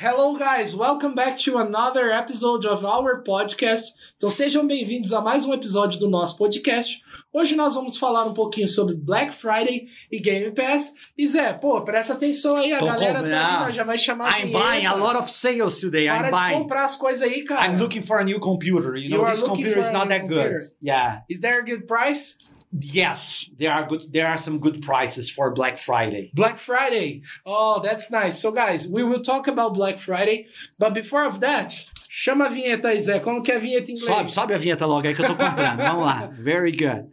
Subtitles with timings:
[0.00, 0.76] Hello, guys!
[0.76, 3.92] Welcome back to another episode of our podcast.
[4.16, 7.02] Então sejam bem-vindos a mais um episódio do nosso podcast.
[7.32, 10.94] Hoje nós vamos falar um pouquinho sobre Black Friday e Game Pass.
[11.18, 14.38] E Zé, pô, presta atenção aí, a Tô galera tá ali, já vai chamar a
[14.38, 16.06] I'm buying a lot of sales today.
[16.06, 16.58] Para I'm de buying.
[16.60, 17.66] comprar as coisas aí, cara.
[17.66, 18.96] I'm looking for a new computer.
[18.96, 20.52] You You know, this computer is not that good.
[20.52, 20.76] computer.
[20.80, 21.22] Yeah.
[21.28, 22.36] Is there a good price?
[22.70, 24.12] Yes, there are good.
[24.12, 26.30] There are some good prices for Black Friday.
[26.34, 27.22] Black Friday.
[27.46, 28.40] Oh, that's nice.
[28.40, 30.46] So, guys, we will talk about Black Friday.
[30.78, 33.20] But before of that, chama a vinheta aí, Zé.
[33.20, 34.04] Como que é a vinheta em inglês?
[34.04, 35.78] Sobe, sobe a vinheta logo aí que eu tô comprando.
[35.78, 36.30] Vamos lá.
[36.38, 37.06] Very good.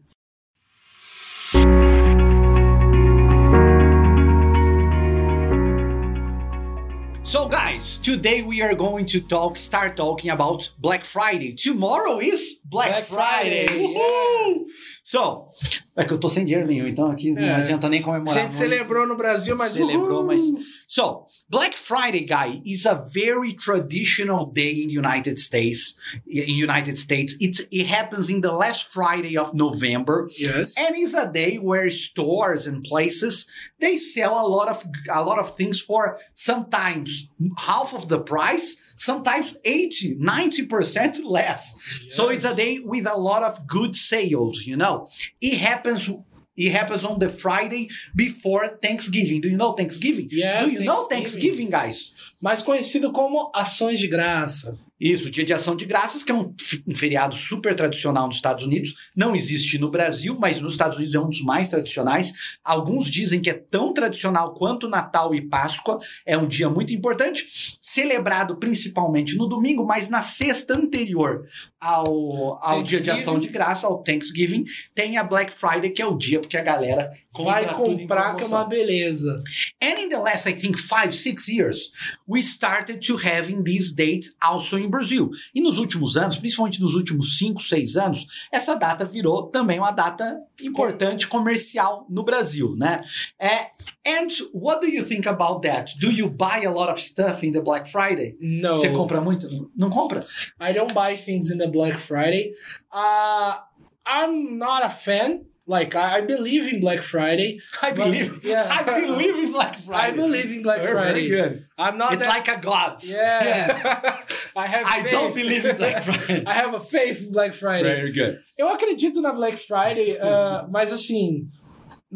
[7.25, 11.53] So guys, today we are going to talk start talking about Black Friday.
[11.53, 13.65] Tomorrow is Black, Black Friday.
[13.65, 14.65] Friday, Uhul!
[15.01, 15.51] So,
[15.97, 17.33] é que eu tô sem dinheiro nenhum, então aqui É.
[17.33, 18.33] não adianta nem A comemorar.
[18.35, 18.57] gente muito.
[18.57, 20.25] celebrou no Brasil, mas Celebrou, uhul!
[20.25, 20.41] mas-
[20.87, 25.95] So, Black Friday, guy, is a very traditional day in the United States.
[26.27, 30.73] In United States, it's, it happens in the last Friday of November, Yes.
[30.77, 33.47] and it's a day where stores and places
[33.79, 37.27] they sell a lot of a lot of things for sometimes
[37.57, 41.73] half of the price, sometimes 80, 90% less.
[42.09, 45.07] So it's a day with a lot of good sales, you know.
[45.41, 46.09] It happens
[46.57, 49.41] it happens on the Friday before Thanksgiving.
[49.41, 50.29] Do you know Thanksgiving?
[50.31, 51.67] Yes, Do you know Thanksgiving.
[51.67, 52.13] Thanksgiving, guys?
[52.41, 54.77] Mais conhecido como ações de graça.
[55.05, 56.51] Isso, Dia de Ação de Graças, que é um,
[56.87, 58.95] um feriado super tradicional nos Estados Unidos.
[59.15, 62.33] Não existe no Brasil, mas nos Estados Unidos é um dos mais tradicionais.
[62.63, 65.99] Alguns dizem que é tão tradicional quanto Natal e Páscoa.
[66.25, 67.45] É um dia muito importante,
[67.79, 71.45] celebrado principalmente no domingo, mas na sexta anterior
[71.79, 74.63] ao, ao Dia de Ação de Graça, ao Thanksgiving,
[74.95, 78.35] tem a Black Friday, que é o dia porque a galera Vai compra em comprar
[78.35, 79.39] que é uma beleza.
[79.83, 81.91] And in the last, I think, five, six years,
[82.27, 85.31] we started to having this date also in Brazil.
[85.53, 89.91] E nos últimos anos, principalmente nos últimos cinco, seis anos, essa data virou também uma
[89.91, 93.03] data importante comercial no Brasil, né?
[93.39, 93.71] É,
[94.07, 95.97] and what do you think about that?
[95.99, 98.37] Do you buy a lot of stuff in the Black Friday?
[98.39, 98.75] No.
[98.75, 99.47] Você compra muito?
[99.75, 100.25] Não compra?
[100.59, 102.53] I don't buy things in the Black Friday.
[102.91, 103.59] Uh,
[104.07, 105.45] I'm not a fan.
[105.67, 107.59] Like, I, I believe in Black Friday.
[107.81, 108.43] I believe.
[108.45, 108.67] yeah.
[108.69, 110.07] I believe in Black Friday.
[110.07, 111.27] I believe in Black Friday.
[111.27, 111.65] Very good.
[111.77, 113.03] I'm not It's that- like a god.
[113.03, 114.21] Yeah.
[114.55, 115.11] I have I faith.
[115.11, 116.43] don't believe in Black Friday.
[116.45, 117.83] I have a faith in Black Friday.
[117.83, 118.39] Very good.
[118.57, 121.49] Eu acredito na Black Friday, ah, mas assim,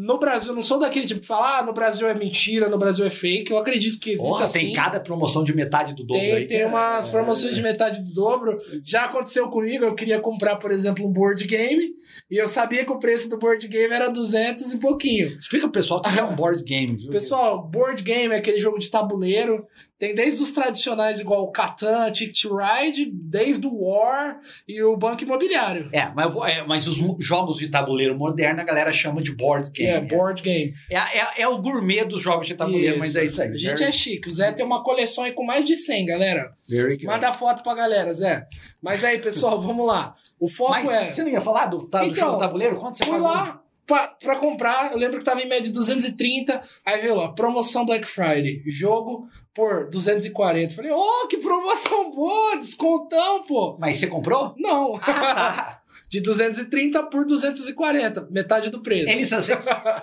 [0.00, 3.04] no Brasil, não sou daquele tipo que fala, ah, no Brasil é mentira, no Brasil
[3.04, 3.50] é fake.
[3.50, 4.58] Eu acredito que existe Porra, assim.
[4.60, 6.46] tem cada promoção de metade do dobro Tem, aí.
[6.46, 7.10] tem umas É.
[7.10, 8.58] promoções de metade do dobro.
[8.84, 11.90] Já aconteceu comigo, eu queria comprar, por exemplo, um board game,
[12.30, 15.36] e eu sabia que o preço do board game era 200 e pouquinho.
[15.38, 17.10] Explica pro pessoal o que é um board game, viu?
[17.10, 19.66] Pessoal, board game é aquele jogo de tabuleiro.
[20.00, 24.96] Tem desde os tradicionais, igual o Catan, Ticket to Ride, desde o War e o
[24.96, 25.90] Banco Imobiliário.
[25.92, 29.90] É, mas, é, mas os jogos de tabuleiro moderno a galera chama de board game.
[29.90, 30.72] é, board game.
[30.88, 32.98] É, é- é o gourmet dos jogos de tabuleiro, Isso.
[32.98, 33.50] mas é isso aí.
[33.50, 34.26] A gente é chique.
[34.26, 36.50] O Zé tem uma coleção aí com mais de 100, galera.
[36.66, 37.04] Very good.
[37.04, 38.46] Manda foto pra galera, Zé.
[38.80, 40.14] Mas aí, pessoal, vamos lá.
[40.40, 41.10] O foco Mas é.
[41.10, 42.76] você não ia falar do, tá, do Então, jogo tabuleiro?
[42.78, 43.20] Quanto você pagou?
[43.20, 47.28] lá pra, pra comprar, eu lembro que tava em média de 230, aí veio lá,
[47.32, 49.26] promoção Black Friday, jogo
[49.60, 50.74] por 240.
[50.74, 53.76] Falei, oh, que promoção boa, descontão, pô.
[53.78, 54.54] Mas você comprou?
[54.56, 55.76] Não, Ah, tá.
[56.08, 59.12] de 230 por 240, metade do preço.
[59.12, 59.52] Eles, assim,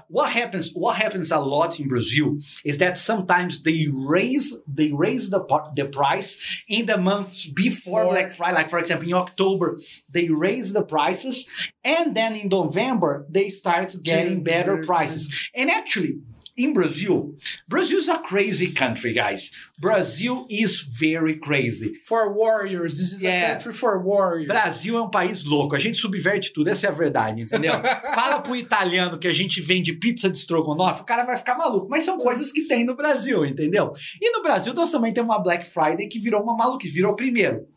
[0.09, 0.71] what happens?
[0.73, 5.39] What happens a lot in Brazil is that sometimes they raise they raise the
[5.75, 6.37] the price
[6.69, 8.53] in the months before For- Black Friday.
[8.57, 9.77] Like for example, in October
[10.09, 11.45] they raise the prices,
[11.83, 15.27] and then in November they start getting better prices.
[15.55, 16.19] And actually.
[16.59, 17.35] In Brazil,
[17.67, 19.51] Brazil is a crazy country, guys.
[19.79, 22.01] Brazil is very crazy.
[22.03, 23.51] For warriors, this is Yeah.
[23.51, 24.47] a country for warriors.
[24.47, 27.73] Brasil é um país louco, a gente subverte tudo, essa é a verdade, entendeu?
[28.15, 31.87] Fala pro italiano que a gente vende pizza de estrogonofe, o cara vai ficar maluco,
[31.87, 33.93] mas são coisas que tem no Brasil, entendeu?
[34.19, 37.67] E no Brasil nós também temos uma Black Friday que virou uma maluquice, virou primeiro.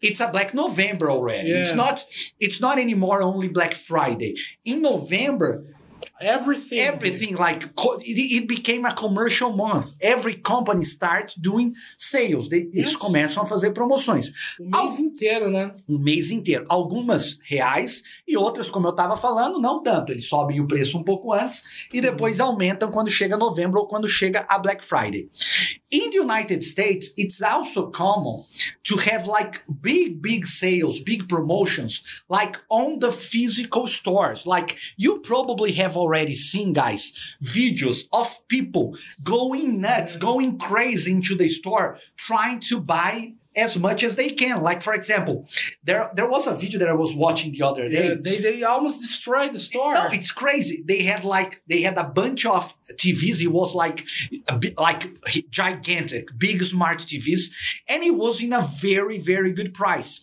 [0.00, 1.48] It's a Black November already.
[1.48, 1.64] Yeah.
[1.64, 2.06] It's not
[2.40, 4.34] it's not anymore only Black Friday.
[4.64, 5.64] In November,
[6.20, 6.78] Everything.
[6.80, 9.92] everything like it, became a commercial month.
[10.00, 12.48] Every company starts doing sales.
[12.48, 12.96] They- Eles Yes.
[12.96, 15.72] começam a fazer promoções O mês inteiro, né?
[15.88, 16.64] um mês inteiro.
[16.68, 20.12] Algumas reais e outras, como eu estava falando, não tanto.
[20.12, 21.62] Eles sobem o preço um pouco antes
[21.92, 25.28] e depois aumentam quando chega novembro ou quando chega a Black Friday.
[25.90, 28.44] In the United States, it's also common
[28.84, 34.46] to have like big, big sales, big promotions, like on the physical stores.
[34.46, 41.34] Like you probably have already seen, guys, videos of people going nuts, going crazy into
[41.34, 44.62] the store, trying to buy as much as they can.
[44.62, 45.48] Like for example,
[45.82, 48.08] there there was a video that I was watching the other day.
[48.08, 49.94] Yeah, they they almost destroyed the store.
[49.94, 50.84] No, it's crazy.
[50.86, 53.40] They had like they had a bunch of TVs.
[53.42, 54.06] It was like
[54.48, 55.08] a bit like
[55.50, 57.50] gigantic, big smart TVs,
[57.88, 60.20] and it was in a very very good price.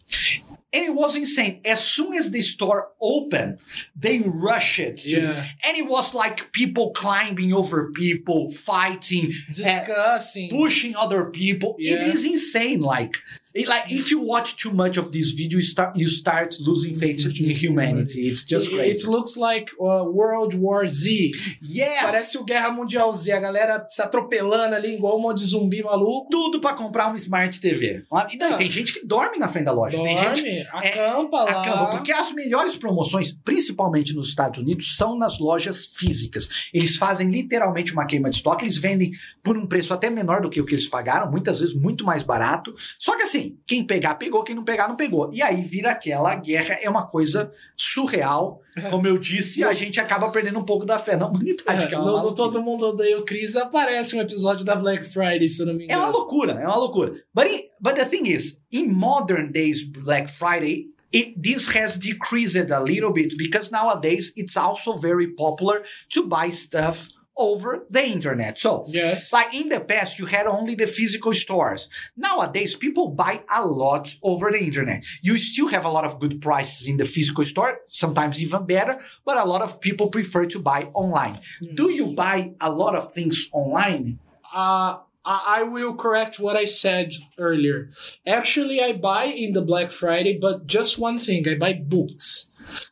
[0.77, 1.59] And it was insane.
[1.65, 3.57] As soon as the store opened,
[3.95, 5.03] they rushed it.
[5.07, 5.43] Yeah.
[5.65, 10.53] And it was like people climbing over people, fighting, disgusting.
[10.53, 11.75] Eh, pushing other people.
[11.79, 12.13] It Yeah.
[12.13, 12.81] is insane.
[12.81, 13.21] Like, it-
[13.55, 17.25] like if you watch too much of this video, you start you start losing faith
[17.25, 18.27] in humanity.
[18.27, 19.03] It's just crazy.
[19.03, 21.31] It looks like uh, World War Z.
[21.61, 22.01] yes.
[22.03, 23.31] Parece o Guerra Mundial Z.
[23.31, 26.27] A galera se atropelando ali, igual um monte de zumbi maluco.
[26.29, 28.03] tudo pra comprar um Smart TV.
[28.31, 28.57] E daí, Ah.
[28.57, 29.97] tem gente que dorme na frente da loja.
[30.01, 31.61] Tem gente Dorme, acampa lá.
[31.61, 36.47] acaba, porque as melhores promoções, principalmente nos Estados Unidos, são nas lojas físicas.
[36.73, 39.11] Eles fazem literalmente uma queima de estoque, eles vendem
[39.43, 42.23] por um preço até menor do que o que eles pagaram, muitas vezes muito mais
[42.23, 42.73] barato.
[42.99, 45.29] Só que assim, quem pegar, pegou, quem não pegar, não pegou.
[45.33, 48.61] E aí vira aquela guerra, é uma coisa surreal.
[48.89, 51.83] Como eu disse, a gente acaba perdendo um pouco da fé na humanidade.
[51.83, 52.33] É, que é, no, no.
[52.35, 55.85] Todo Mundo Odeia o Chris aparece um episódio da Black Friday, se eu não me
[55.89, 56.17] É uma engano.
[56.19, 57.13] loucura, é uma loucura.
[57.33, 62.71] But, in- but the thing is, in modern days Black Friday, it, this has decreased
[62.71, 65.81] a little bit because nowadays it's also very popular
[66.13, 68.57] to buy stuff over the internet.
[68.59, 69.31] So, Yes.
[69.31, 71.87] like in the past, you had only the physical stores.
[72.15, 75.03] Nowadays, people buy a lot over the internet.
[75.21, 78.99] You still have a lot of good prices in the physical store, sometimes even better,
[79.25, 81.39] but a lot of people prefer to buy online.
[81.75, 84.19] Do you buy a lot of things online?
[84.53, 87.89] Uh, I I will correct what I said earlier.
[88.25, 92.47] Actually, I buy in the Black Friday, but just one thing I buy books.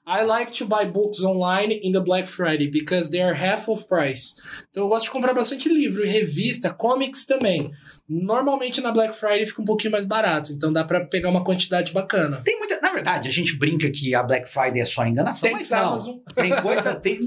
[0.08, 3.86] I like to buy books online in the Black Friday because they are half of
[3.88, 4.36] price.
[4.70, 7.72] Então eu gosto de comprar bastante livro revista, comics também.
[8.08, 11.92] Normalmente na Black Friday fica um pouquinho mais barato, então dá pra pegar uma quantidade
[11.92, 12.42] bacana.
[12.44, 12.80] Tem muita.
[12.82, 15.80] Na verdade, a gente brinca que a Black Friday é só enganação, Tem mas não.
[15.80, 16.16] Amazon.
[16.36, 16.96] Tem coisa.
[16.96, 17.20] Tem,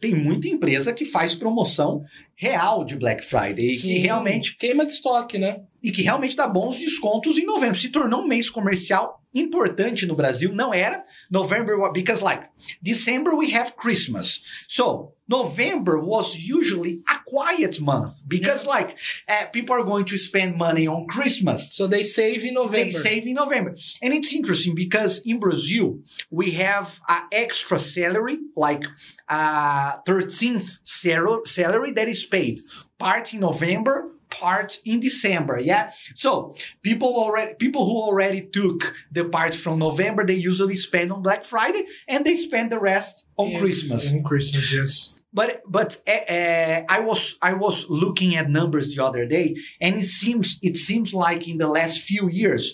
[0.00, 2.02] tem muita empresa que faz promoção
[2.34, 5.62] real de Black Friday e que Sim, realmente queima de estoque, né?
[5.82, 7.78] e que realmente dá bons descontos em novembro.
[7.78, 10.52] Se tornou um mês comercial importante no Brasil.
[10.52, 11.04] Não era.
[11.30, 12.48] November, because like
[12.82, 14.40] December we have Christmas.
[14.68, 18.96] So November was usually a quiet month because like
[19.28, 21.74] uh, people are going to spend money on Christmas.
[21.74, 22.76] So they save in November.
[22.76, 23.74] They save in November.
[24.02, 26.00] And it's interesting because in Brazil,
[26.30, 28.84] we have an extra salary, like
[29.28, 32.60] a 13th salary that is paid
[32.98, 34.10] part in November,
[34.40, 35.56] part in December.
[35.60, 35.84] Yeah.
[36.14, 38.80] So people already people who already took
[39.16, 43.26] the part from November, they usually spend on Black Friday and they spend the rest
[43.36, 44.00] on Yeah, Christmas.
[44.12, 45.20] On Christmas, yes.
[45.32, 50.08] But but uh, I was I was looking at numbers the other day, and it
[50.20, 52.64] seems it seems like in the last few years,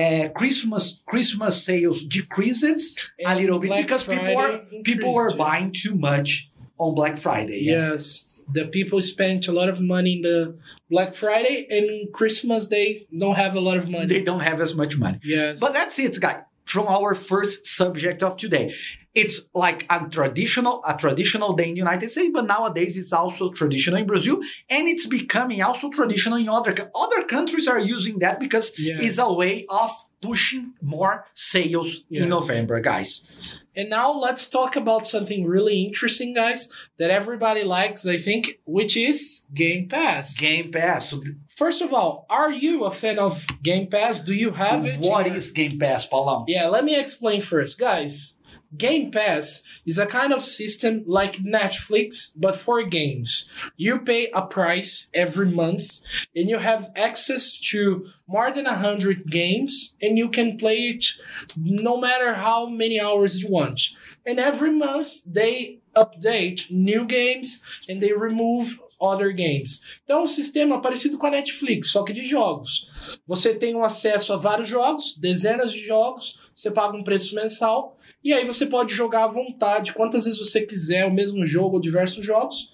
[0.00, 2.64] uh, Christmas Christmas sales decreased
[3.26, 6.48] a little bit Black because people are people were buying too much
[6.78, 7.60] on Black Friday.
[7.62, 7.92] yeah.
[7.92, 8.33] Yes.
[8.52, 10.56] The people spent a lot of money in the
[10.90, 14.06] Black Friday and Christmas they don't have a lot of money.
[14.06, 15.18] They don't have as much money.
[15.24, 15.58] yes.
[15.60, 16.42] But that's it, guys.
[16.66, 18.72] From our first subject of today,
[19.14, 23.50] it's like a traditional a traditional day in the United States, but nowadays it's also
[23.50, 24.36] traditional in Brazil,
[24.70, 29.00] and it's becoming also traditional in other other countries are using that because Yes.
[29.04, 29.90] it's a way of
[30.24, 32.22] pushing more sales Yes.
[32.24, 33.22] in November, guys.
[33.76, 38.96] and now let's talk about something really interesting, guys, that everybody likes, I think, which
[38.96, 40.36] is Game Pass.
[40.36, 41.14] Game Pass.
[41.56, 44.20] First of all, are you a fan of Game Pass?
[44.20, 44.98] Do you have it?
[45.00, 46.44] What is Game Pass, Paulão?
[46.48, 47.78] Yeah, let me explain first.
[47.78, 48.36] Guys,
[48.76, 53.48] Game Pass is a kind of system like Netflix, but for games.
[53.76, 56.00] You pay a price every month
[56.34, 61.06] and you have access to more than 100 games and you can play it
[61.56, 63.80] no matter how many hours you want.
[64.26, 69.80] And every month they update new games and they remove other games.
[70.04, 72.88] Então, é um sistema parecido com a Netflix, só que de jogos.
[73.26, 77.96] Você tem um acesso a vários jogos, dezenas de jogos, você paga um preço mensal,
[78.22, 81.80] e aí você pode jogar à vontade, quantas vezes você quiser, o mesmo jogo ou
[81.80, 82.72] diversos jogos.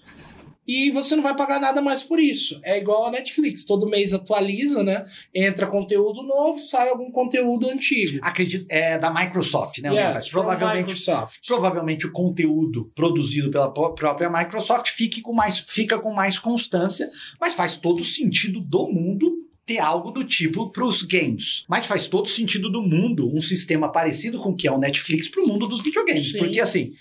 [0.67, 2.59] E você não vai pagar nada mais por isso.
[2.63, 5.05] É igual a Netflix, todo mês atualiza, né?
[5.33, 8.19] Entra conteúdo novo, sai algum conteúdo antigo.
[8.21, 9.89] Acredito, é da Microsoft, né?
[10.15, 11.39] Yes, provavelmente, Microsoft.
[11.47, 17.09] provavelmente o conteúdo produzido pela pró- própria Microsoft fique com mais, fica com mais constância,
[17.39, 19.40] mas faz todo sentido do mundo
[19.71, 21.63] ter algo do tipo para os games.
[21.67, 25.29] Mas faz todo sentido do mundo um sistema parecido com o que é o Netflix
[25.29, 26.31] para o mundo dos videogames.
[26.31, 26.39] Sim.
[26.39, 26.93] Porque assim,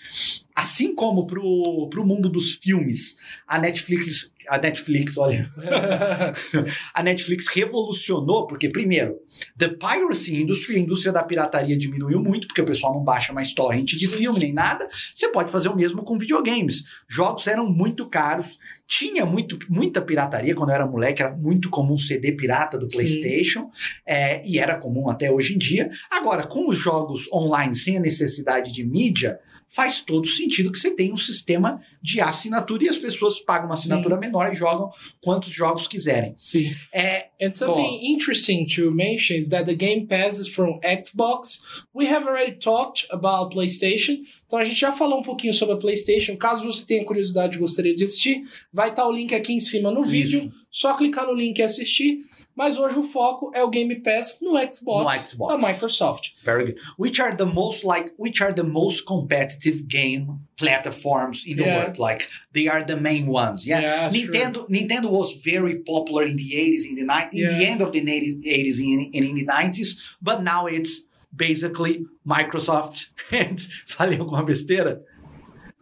[0.55, 5.49] assim como para o mundo dos filmes, a Netflix, a Netflix, olha,
[6.92, 9.16] a Netflix revolucionou, porque, primeiro,
[9.57, 13.54] the piracy industry, a indústria da pirataria diminuiu muito, porque o pessoal não baixa mais
[13.54, 14.88] torrent de filme nem nada.
[15.14, 16.83] Você pode fazer o mesmo com videogames.
[17.09, 21.97] Jogos eram muito caros, tinha muito, muita pirataria quando eu era moleque, era muito comum
[21.97, 22.90] CD pirata do.
[22.90, 23.71] PlayStation,
[24.04, 25.90] é, e era comum até hoje em dia.
[26.11, 29.38] Agora, com os jogos online sem a necessidade de mídia,
[29.71, 33.75] faz todo sentido que você tenha um sistema de assinatura e as pessoas pagam uma
[33.75, 34.91] assinatura menor e jogam
[35.23, 36.35] quantos jogos quiserem.
[36.37, 36.75] Sim.
[36.93, 41.62] É, And something interesting to mention is that the Game Pass is from Xbox.
[41.95, 44.19] We have already talked about PlayStation.
[44.47, 46.37] Então a gente já falou um pouquinho sobre a PlayStation.
[46.37, 49.91] Caso você tenha curiosidade e gostaria de assistir, vai estar o link aqui em cima
[49.91, 50.41] no vídeo.
[50.41, 50.53] Isso.
[50.71, 52.19] Só clicar no link e assistir.
[52.61, 55.49] Mas hoje o foco é o Game Pass no Xbox, No Xbox.
[55.49, 56.25] da Microsoft.
[56.45, 56.79] Very good.
[56.99, 60.26] Which are the most like which are the most competitive game
[60.59, 61.79] platforms in the Yeah.
[61.85, 61.99] world?
[61.99, 63.64] Like they are the main ones.
[63.64, 63.81] Yeah.
[63.81, 64.31] Yeah, sure.
[64.31, 67.71] Nintendo Nintendo was very popular in the 80s, in the ni- in the Yeah.
[67.73, 71.02] end of the 80s and in, in the 90s, but now it's
[71.35, 75.00] basically Microsoft and falei alguma besteira?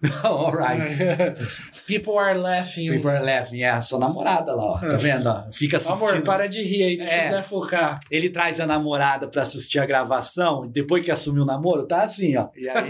[0.23, 1.35] All right.
[1.87, 2.89] People are laughing.
[2.89, 3.59] People are laughing.
[3.59, 4.79] Yeah, sua namorada lá, ó.
[4.79, 5.27] Tá vendo?
[5.29, 5.51] ó?
[5.51, 6.09] Fica assistindo.
[6.11, 7.31] Amor, para de rir aí, deixa É.
[7.31, 7.99] Zé focar.
[8.11, 12.37] Ele traz a namorada pra assistir a gravação, depois que assumiu o namoro, tá assim,
[12.37, 12.49] ó.
[12.57, 12.87] E aí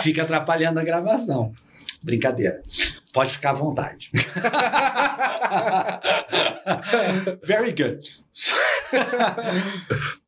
[0.00, 1.52] fica atrapalhando a gravação.
[2.02, 2.62] Brincadeira.
[3.12, 3.98] Pode ficar à vontade.
[7.42, 8.06] Very good.
[8.30, 8.54] So,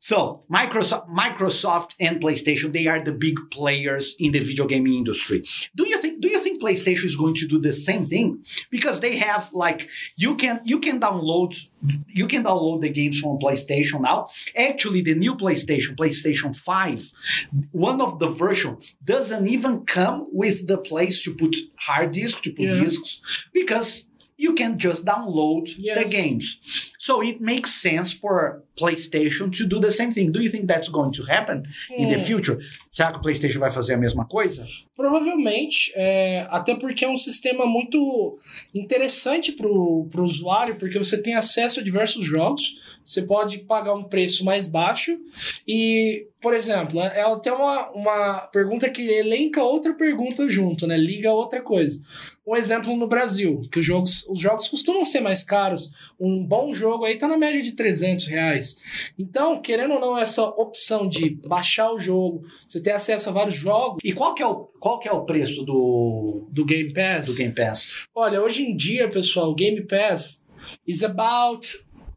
[0.00, 5.44] so, Microsoft, Microsoft and PlayStation, they are the big players in the video gaming industry.
[5.76, 6.00] Do you
[6.62, 8.28] PlayStation is going to do the same thing?
[8.70, 9.80] Because they have like
[10.16, 11.50] you can you can download
[12.20, 14.18] you can download the games from PlayStation now.
[14.68, 17.12] Actually, the new PlayStation, PlayStation 5,
[17.72, 21.56] one of the versions doesn't even come with the place to put
[21.88, 22.80] hard disk, to put Yeah.
[22.84, 23.10] discs,
[23.52, 24.04] because
[24.44, 25.64] you can just download
[25.98, 26.46] the games.
[26.98, 30.30] So it makes sense for PlayStation to do the same thing.
[30.30, 31.62] Do you think that's going to happen
[31.96, 32.24] in the Hum.
[32.24, 32.58] future?
[32.90, 34.66] Será que o PlayStation vai fazer a mesma coisa?
[34.96, 38.38] Provavelmente, é, até porque é um sistema muito
[38.74, 42.74] interessante para o usuário, porque você tem acesso a diversos jogos,
[43.04, 45.18] você pode pagar um preço mais baixo
[45.66, 50.96] e, por exemplo, é é até uma, uma pergunta que elenca outra pergunta junto, né?
[50.96, 52.00] Liga a outra coisa.
[52.46, 56.72] Um exemplo no Brasil, que os jogos, os jogos costumam ser mais caros, um bom
[56.74, 58.61] jogo aí tá na média de 300 reais.
[59.18, 63.54] Então, querendo ou não, essa opção de baixar o jogo, você ter acesso a vários
[63.54, 67.26] jogos E qual que é o, qual que é o preço do, do Game Pass.
[67.26, 68.06] do Game Pass?
[68.14, 70.40] Olha, hoje em dia, pessoal, o Game Pass
[70.86, 71.66] is about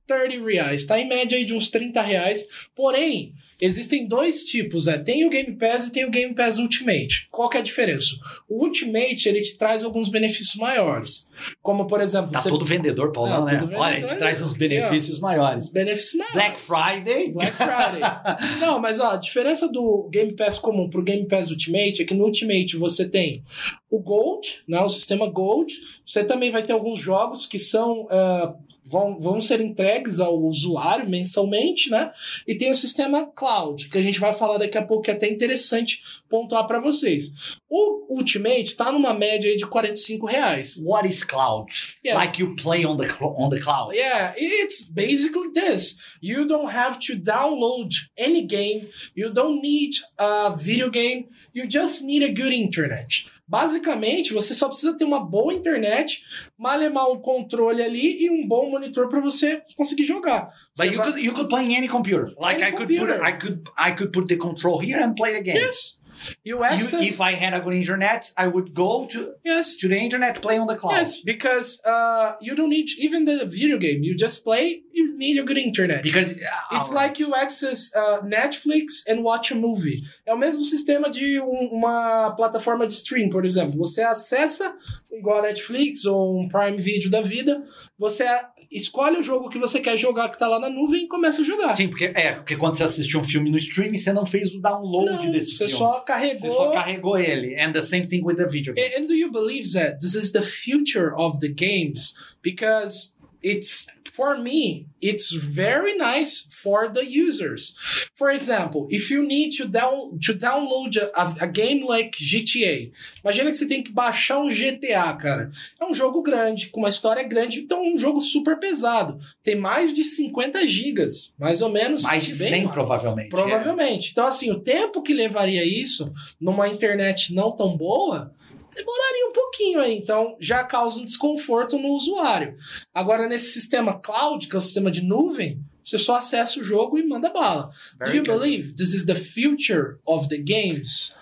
[0.08, 0.86] 30 reais.
[0.86, 2.46] Tá em média aí de uns 30 reais.
[2.76, 4.88] Porém, existem dois tipos.
[4.88, 4.98] É.
[4.98, 7.28] Tem o Game Pass e tem o Game Pass Ultimate.
[7.32, 8.08] Qual que é a diferença?
[8.48, 11.30] O Ultimate, ele te traz alguns benefícios maiores.
[11.62, 12.32] Como, por exemplo...
[12.32, 13.60] Tá você- todo vendedor, Paulão, Ah, né?
[13.60, 15.70] todo Olha, vendedor, ele traz uns aqui, benefícios maiores.
[15.70, 16.34] Benefícios maiores.
[16.36, 17.32] Black Friday.
[17.32, 18.02] Black Friday.
[18.62, 22.14] Não, mas ó, a diferença do Game Pass comum pro Game Pass Ultimate é que
[22.14, 23.44] no Ultimate você tem
[23.90, 25.74] o Gold, né, o sistema Gold.
[26.06, 28.54] Você também vai ter alguns jogos que são ah,
[28.86, 32.12] vão, vão ser entregues ao usuário mensalmente, né?
[32.48, 35.14] E tem o sistema Cloud, que a gente vai falar daqui a pouco, que é
[35.14, 37.32] até interessante pontuar para vocês.
[37.70, 40.80] O Ultimate está numa média aí de 45 reais.
[40.82, 41.72] What is cloud?
[42.06, 42.16] Yes.
[42.16, 43.94] Like you play on the on the cloud.
[43.94, 45.98] Yeah, it's basically this.
[46.22, 48.88] You don't have to download any game.
[49.16, 51.30] You don't need a video game.
[51.54, 53.24] You just need a good internet.
[53.48, 56.24] Basicamente, você só precisa ter uma boa internet,
[56.58, 60.50] malemar um controle ali e um bom monitor para você conseguir jogar.
[60.76, 62.34] But Você you vai- could you could play any computer.
[62.40, 63.24] Like Any I could put computer.
[63.24, 65.58] I could I could put the control here and play the game.
[65.60, 65.98] Yes.
[66.44, 67.04] You You- access.
[67.12, 69.78] if I had a good internet, I would go to yes.
[69.78, 70.96] to the internet play on the cloud.
[70.98, 74.04] Yes, because uh, you don't need even the video game.
[74.04, 74.82] You just play.
[74.94, 76.04] You need a good internet.
[76.04, 77.10] Because uh, It's alright.
[77.10, 80.02] like you access uh, Netflix and watch a movie.
[80.26, 83.78] É o mesmo sistema de um- uma plataforma de stream, por exemplo.
[83.78, 84.74] Você acessa,
[85.12, 87.62] igual a Netflix ou um Prime Video da vida,
[87.98, 88.24] você
[88.72, 91.46] escolhe o jogo que você quer jogar que tá lá na nuvem e começa a
[91.46, 91.74] jogar.
[91.74, 94.62] Sim, porque é, porque quando você assistiu um filme no streaming, você não fez o
[94.62, 95.78] download Não, desse você filme.
[95.78, 96.40] só carregou.
[96.40, 97.60] Você só carregou ele.
[97.60, 98.96] And the same thing with the video game.
[98.96, 102.14] And do you believe that this is the future of the games?
[102.42, 103.12] Because
[103.46, 103.86] it's
[104.16, 107.76] for me, it's very nice for the users.
[108.16, 112.92] For example, if you need to down to download a, a game like GTA,
[113.24, 115.52] imagina que você tem que baixar um GTA, cara.
[115.80, 119.20] É um jogo grande, com uma história grande, então é um jogo super pesado.
[119.44, 122.04] Tem mais de 50 gigas, mais ou menos.
[122.04, 122.74] Mais de bem 100, mais.
[122.74, 123.30] provavelmente.
[123.30, 124.12] Provavelmente.
[124.12, 128.34] Então, assim, o tempo que levaria isso numa internet não tão boa
[128.76, 129.98] demoraria um pouquinho aí.
[129.98, 132.56] Então, já causa um desconforto no usuário.
[132.94, 136.98] Agora, nesse sistema cloud, que é o sistema de nuvem, você só acessa o jogo
[136.98, 137.70] e manda bala.
[138.00, 138.40] Very Do you good.
[138.40, 141.14] believe this is the future of the games?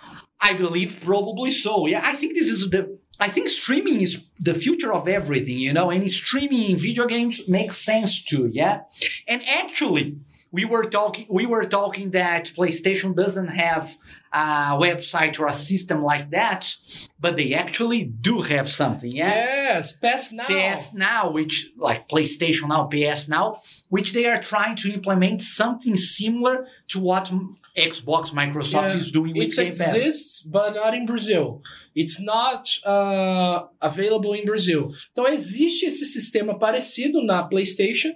[0.42, 1.88] I believe probably so.
[1.88, 2.98] Yeah, I think this is the.
[3.20, 7.42] I think streaming is the future of everything, you know, and streaming in video games
[7.48, 8.82] makes sense too, yeah.
[9.28, 10.18] And actually,
[10.52, 11.28] we were talking.
[11.30, 13.96] We were talking that PlayStation doesn't have
[14.34, 16.76] a website or a system like that,
[17.20, 19.30] but they actually do have something, yeah.
[19.74, 20.46] Yes, pass now.
[20.46, 25.96] PS Now, which like PlayStation Now, PS Now, which they are trying to implement something
[25.96, 27.32] similar to what
[27.78, 28.98] Xbox, Microsoft Yeah.
[28.98, 29.94] is doing with It Game Pass.
[29.96, 31.62] exists, but not in Brazil.
[31.96, 34.92] It's not uh, available in Brazil.
[35.12, 38.14] Então existe esse sistema parecido na PlayStation,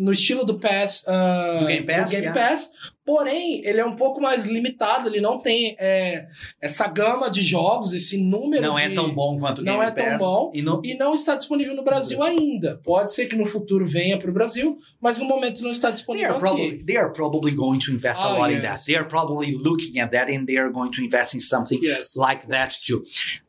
[0.00, 2.34] no estilo do Pass, uh, Do Game Pass, Game yeah.
[2.34, 2.70] Pass.
[3.08, 5.08] Porém, ele é um pouco mais limitado.
[5.08, 6.26] Ele não tem é,
[6.60, 8.60] essa gama de jogos, esse número.
[8.62, 10.50] Não é de- tão bom quanto o não Game é tão bom.
[10.54, 12.78] E não, E não está disponível no Brasil ainda.
[12.84, 15.94] Pode ser que no futuro venha para o Brasil, mas no momento não está they
[15.94, 16.40] disponível are aqui.
[16.46, 18.62] probably they are probably going to invest a Ah, lot in yes.
[18.66, 18.84] that.
[18.84, 22.14] They are probably looking at that and they are going to invest in something Yes.
[22.14, 23.02] like that too.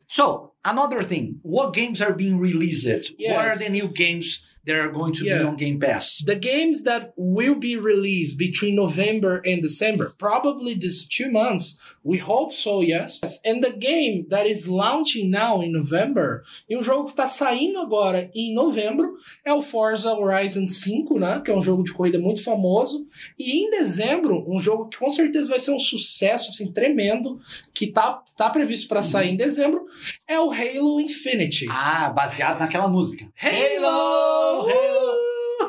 [0.08, 3.12] So another thing, what games are being released?
[3.18, 3.58] What are Yes.
[3.58, 5.44] the new games that are going to be Yeah.
[5.46, 6.22] on Game Pass?
[6.24, 12.18] The games that will be released between November and December, probably these two months, we
[12.18, 13.20] hope so, yes.
[13.44, 17.78] And the game that is launching now in November, e um jogo que está saindo
[17.78, 19.14] agora em novembro,
[19.44, 21.40] é o Forza Horizon 5, né?
[21.44, 23.06] Que é um jogo de corrida muito famoso.
[23.38, 27.38] E em dezembro, um jogo que com certeza vai ser um sucesso assim, tremendo,
[27.74, 29.86] que tá, tá previsto para sair em dezembro,
[30.28, 31.66] é o Halo Infinity.
[31.70, 33.26] Ah, baseado naquela música.
[33.40, 34.49] Halo!
[34.60, 35.20] Halo!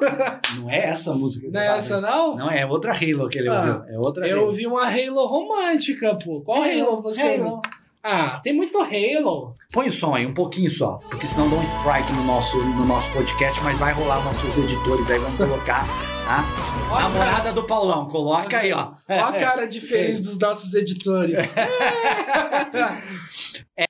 [0.62, 1.48] Não é essa a música.
[1.52, 2.36] Não é tava essa, não?
[2.36, 3.84] Não é outra Halo que ele Ah, ouviu.
[3.96, 4.48] É outra Eu Halo.
[4.48, 6.42] ouvi uma Halo romântica, pô.
[6.42, 7.46] Qual Halo, você ouviu?
[7.48, 7.62] Halo.
[8.04, 9.56] Ah, tem muito Halo.
[9.72, 11.00] Põe o som aí, um pouquinho só.
[11.10, 15.10] Porque senão dá um strike no nosso, no nosso podcast, mas vai rolar nossos editores
[15.12, 15.86] aí, vão colocar,
[16.26, 16.44] tá?
[16.90, 18.94] Ó a cara- Namorada do Paulão, coloca aí, ó.
[19.08, 21.38] ó a cara de feliz dos nossos editores.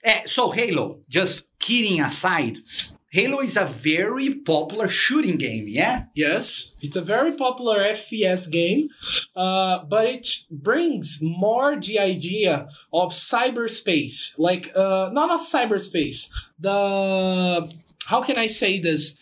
[0.04, 2.64] É, so Halo, just kidding aside,
[3.12, 6.06] Halo is a very popular shooting game, yeah?
[6.16, 8.88] yes, it's a very popular FPS game,
[9.36, 14.34] uh, but it brings more the idea of cyberspace.
[14.38, 17.70] Like, uh, not a cyberspace, the.
[18.06, 19.20] How can I say this?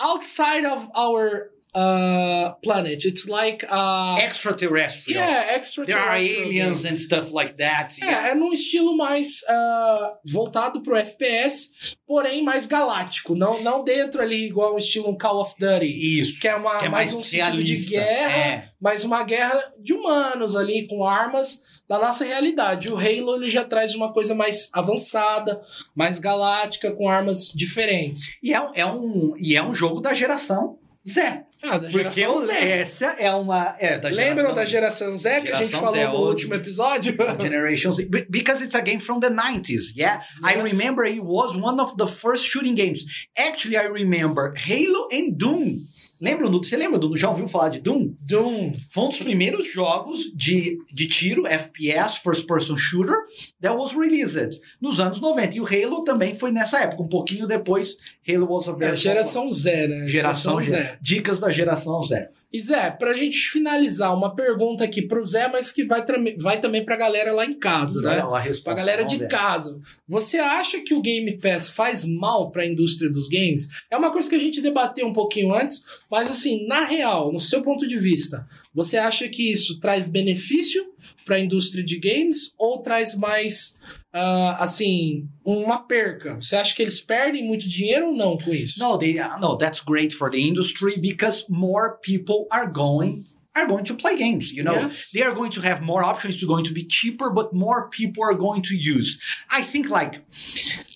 [0.00, 3.64] Outside of our uh, planet, it's like.
[3.68, 5.20] Uh, Extraterrestrial.
[5.22, 5.84] yeah, extra.
[5.86, 7.96] There are aliens and stuff like that.
[8.02, 11.68] É, é num estilo mais ah, voltado pro FPS,
[12.06, 13.34] porém mais galáctico.
[13.34, 16.40] Não, não dentro ali igual o estilo um Call of Duty, Isso.
[16.40, 18.68] que é, uma, que é mais, mais um sentido de guerra, É.
[18.80, 22.92] mas uma guerra de humanos ali, com armas da nossa realidade.
[22.92, 25.60] O Halo ele já traz uma coisa mais avançada,
[25.94, 28.36] mais galáctica, com armas diferentes.
[28.42, 31.44] E é, um- é um, e é um jogo da geração Z.
[31.62, 32.52] Ah, da Porque geração Z.
[32.52, 33.74] essa é uma.
[33.80, 36.54] É, da Lembram geração da geração Z que a gente falou Z, no o- último
[36.54, 37.16] episódio?
[37.40, 38.04] Generation Z.
[38.06, 40.22] Be- Because it's a game from the 90s, yeah?
[40.44, 40.72] I Yes.
[40.72, 43.04] remember it was one of the first shooting games.
[43.36, 45.80] Actually, I remember Halo and Doom.
[46.20, 46.64] Lembra, Nuno?
[46.64, 47.16] Você lembra, Nuno?
[47.16, 48.12] Já ouviu falar de Doom?
[48.20, 48.72] Doom.
[48.90, 53.16] Foi um dos primeiros jogos de, de tiro, FPS, First Person Shooter,
[53.60, 55.56] that was released nos anos 90.
[55.56, 57.02] E o Halo também foi nessa época.
[57.02, 57.96] Um pouquinho depois,
[58.28, 60.06] Halo was a É, very geração Z, né?
[60.06, 60.98] Geração Z.
[61.00, 62.28] Dicas da geração Z.
[62.50, 66.02] E Zé, pra gente finalizar, uma pergunta aqui pro Zé, mas que vai,
[66.38, 68.22] vai também pra galera lá em casa, né?
[68.24, 69.78] Lá a galera de casa.
[70.08, 73.68] Você acha que o Game Pass faz mal pra indústria dos games?
[73.90, 77.40] É uma coisa que a gente debateu um pouquinho antes, mas assim, na real, no
[77.40, 80.82] seu ponto de vista, você acha que isso traz benefício
[81.24, 83.74] pra indústria de games ou traz mais,
[84.12, 86.36] ah, assim, uma perca?
[86.36, 88.78] Você acha que eles perdem muito dinheiro ou não com isso?
[88.78, 93.66] No, they, uh, no, that's great for the industry because more people are going are
[93.66, 94.52] going to play games.
[94.52, 95.08] You know, Yes.
[95.12, 96.36] they are going to have more options.
[96.40, 99.18] To going to be cheaper, but more people are going to use.
[99.50, 100.22] I think like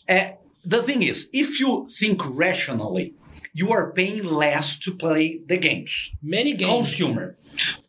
[0.09, 0.31] uh,
[0.65, 3.15] the thing is, if you think rationally,
[3.53, 6.13] you are paying less to play the games.
[6.23, 6.71] Many games.
[6.91, 7.37] Consumer.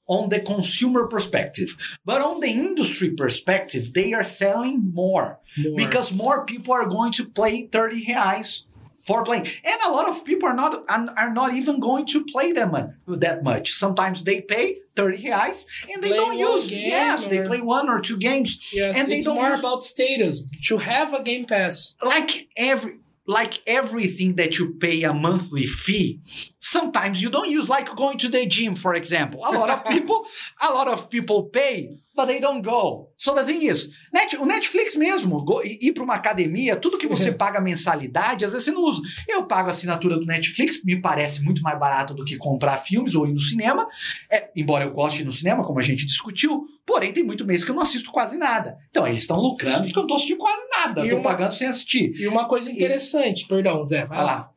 [0.07, 1.77] On the consumer perspective.
[2.03, 5.39] But on the industry perspective, they are selling more.
[5.57, 5.75] More.
[5.77, 8.63] because more people are going to play 30 reais
[9.05, 12.53] for playing and a lot of people are not are not even going to play
[12.53, 12.71] them
[13.05, 17.59] that much sometimes they pay 30 reais and they Play don't use yes they play
[17.61, 20.43] one or two games Yes, and they it's don't more use- about status.
[20.69, 21.95] To have a Game Pass.
[22.01, 22.93] like every
[23.25, 26.19] like everything that you pay a monthly fee
[26.59, 29.41] sometimes you don't use like going to the gym for example.
[29.45, 30.25] A lot of people
[30.61, 33.09] a lot of people pay but they don't go.
[33.17, 37.07] So the thing is Net, o Netflix mesmo go, ir para uma academia tudo que
[37.07, 39.01] você paga mensalidade às vezes você não usa.
[39.27, 43.15] Eu pago a assinatura do Netflix me parece muito mais barato do que comprar filmes
[43.15, 43.87] ou ir no cinema.
[44.31, 47.45] É, embora eu goste de ir no cinema como a gente discutiu porém tem muito
[47.45, 48.77] mês que eu não assisto quase nada.
[48.89, 51.05] Então eles estão lucrando porque eu não tô assistindo quase nada.
[51.05, 52.11] E uma- pagando sem assistir.
[52.19, 54.25] E uma coisa interessante, perdão, Zé, vai Vai lá.
[54.33, 54.49] lá.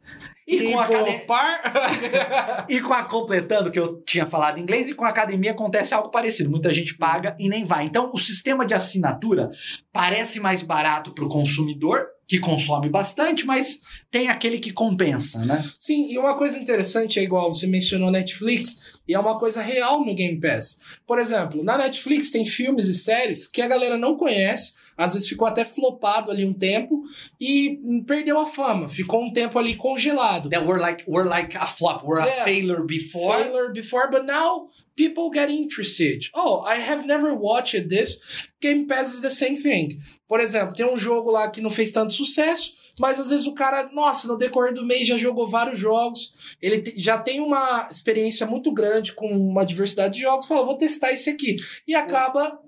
[0.47, 4.89] E com, a Tipo, academia, e com a completando que eu tinha falado em inglês,
[4.89, 6.49] e com a academia acontece algo parecido.
[6.49, 7.85] Muita gente paga e nem vai.
[7.85, 9.51] Então, o sistema de assinatura
[9.93, 13.79] parece mais barato para o consumidor, que consome bastante, mas
[14.11, 15.65] tem aquele que compensa, né?
[15.79, 20.05] Sim, e uma coisa interessante é igual você mencionou Netflix, e é uma coisa real
[20.05, 20.77] no Game Pass.
[21.07, 25.29] Por exemplo, na Netflix tem filmes e séries que a galera não conhece, às vezes
[25.29, 27.03] ficou até flopado ali um tempo
[27.41, 30.49] e perdeu a fama, ficou um tempo ali congelado.
[30.49, 32.45] That we're like we're like a flop, we're a Yeah.
[32.45, 33.37] failure before.
[33.45, 36.29] Failure before, but now people get interested.
[36.35, 38.19] Oh, I have never watched this.
[38.61, 40.01] Game Pass is the same thing.
[40.29, 43.53] Por exemplo, tem um jogo lá que não fez tanto sucesso, mas às vezes o
[43.55, 48.45] cara, nossa, no decorrer do mês já jogou vários jogos, ele já tem uma experiência
[48.47, 51.57] muito grande com uma diversidade de jogos, fala, vou testar esse aqui.
[51.87, 52.59] E acaba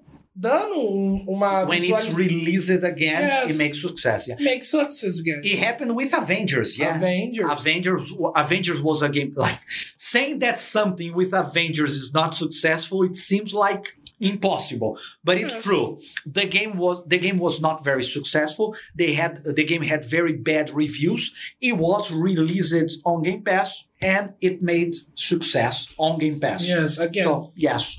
[0.41, 3.51] dando um- uma When it's released again, Yes.
[3.51, 4.29] it makes success.
[4.29, 4.41] Yeah.
[4.41, 5.41] Make success again.
[5.43, 6.95] It happened with Avengers, yeah.
[6.95, 7.45] Avengers.
[7.51, 9.59] Avengers Avengers was a game like
[9.99, 15.65] saying that something with Avengers is not successful it seems like impossible but it's Yes.
[15.65, 20.05] true the game was the game was not very successful they had the game had
[20.05, 26.39] very bad reviews it was released on game pass and it made success on game
[26.41, 27.25] pass Yes, again.
[27.25, 27.99] so yes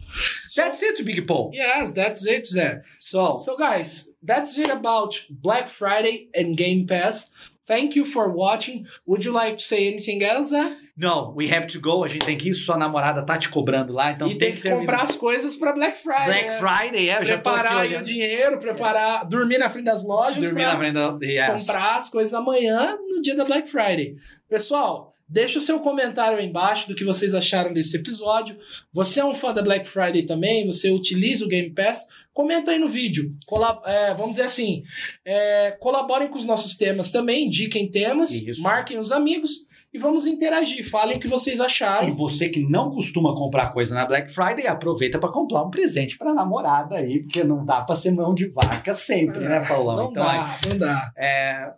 [0.55, 2.81] that's it big paul Yes, that's it, Zé.
[2.99, 7.29] so So, guys, that's it about Black Friday and Game Pass.
[7.69, 8.87] Thank you for watching.
[9.05, 10.51] Would you like to say anything else,
[10.97, 13.93] no we have to go a gente tem que ir sua namorada tá te cobrando
[13.93, 16.25] lá então e tem tem que que comprar as coisas para Black Friday.
[16.25, 16.57] Black né?
[16.57, 20.03] Friday é eu já tô aqui Preparar aí o dinheiro, preparar, dormir na frente das
[20.03, 21.61] lojas dormir na frente da yes.
[21.61, 24.15] comprar as coisas amanhã no dia da Black Friday.
[24.49, 28.57] Pessoal, deixa o seu comentário aí embaixo do que vocês acharam desse episódio.
[28.91, 30.65] Você é um fã da Black Friday também?
[30.65, 32.05] Você utiliza o Game Pass?
[32.33, 33.33] Comenta aí no vídeo.
[33.45, 34.83] Cola- é, vamos dizer assim,
[35.23, 38.61] é, colaborem com os nossos temas também, indiquem temas, Isso.
[38.63, 40.87] marquem os amigos e vamos interagir.
[40.89, 42.11] Falem o que vocês E acharam.
[42.13, 46.33] você que não costuma comprar coisa na Black Friday, aproveita para comprar um presente para
[46.33, 49.95] namorada aí, porque não dá para ser mão de vaca sempre, né, Paulão?
[49.97, 51.11] Não então, dá, não dá.
[51.17, 51.73] é,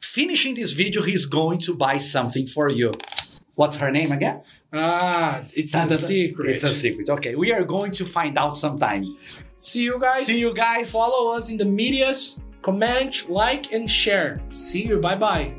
[0.00, 2.92] finishing this video, he's going to buy something for you.
[3.54, 4.42] What's her name again?
[4.72, 5.98] Ah, it's a tá.
[5.98, 6.54] secret.
[6.54, 7.10] It's a secret.
[7.10, 9.16] Okay, we are going to find out sometime.
[9.58, 10.26] See you guys.
[10.26, 10.90] See you guys.
[10.92, 12.38] Follow us in the medias.
[12.62, 14.40] Comment, like, and share.
[14.50, 14.98] See you.
[14.98, 15.52] Bye bye.